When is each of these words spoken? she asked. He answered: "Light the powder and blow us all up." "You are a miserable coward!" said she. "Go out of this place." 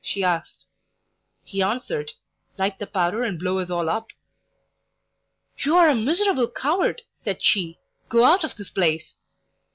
she 0.03 0.23
asked. 0.23 0.65
He 1.43 1.61
answered: 1.61 2.13
"Light 2.57 2.79
the 2.79 2.87
powder 2.87 3.21
and 3.21 3.37
blow 3.37 3.59
us 3.59 3.69
all 3.69 3.87
up." 3.87 4.07
"You 5.63 5.75
are 5.75 5.89
a 5.89 5.93
miserable 5.95 6.49
coward!" 6.49 7.03
said 7.23 7.43
she. 7.43 7.77
"Go 8.09 8.23
out 8.23 8.43
of 8.43 8.55
this 8.55 8.71
place." 8.71 9.15